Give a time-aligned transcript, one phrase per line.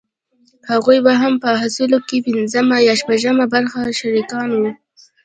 [0.69, 4.69] هغوې به هم په حاصل کښې پينځمه يا شپږمه برخه شريکان وو.